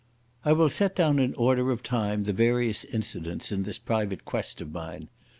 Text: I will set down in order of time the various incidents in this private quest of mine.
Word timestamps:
I 0.43 0.51
will 0.53 0.69
set 0.69 0.95
down 0.95 1.19
in 1.19 1.35
order 1.35 1.69
of 1.69 1.83
time 1.83 2.23
the 2.23 2.33
various 2.33 2.83
incidents 2.85 3.51
in 3.51 3.61
this 3.61 3.77
private 3.77 4.25
quest 4.25 4.59
of 4.59 4.71
mine. 4.71 5.09